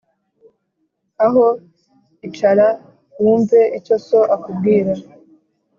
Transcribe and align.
aho 1.25 1.45
icara 2.27 2.67
wumve 3.21 3.59
icyo 3.77 3.95
so 4.07 4.19
akubwira. 4.35 4.91